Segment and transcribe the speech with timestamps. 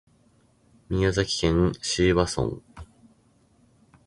[0.89, 2.59] 宮崎県椎葉村